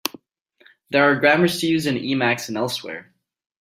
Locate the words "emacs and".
1.93-2.57